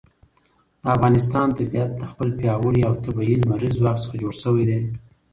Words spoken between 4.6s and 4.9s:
دی.